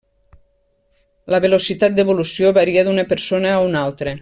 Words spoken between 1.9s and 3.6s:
d'evolució varia d'una persona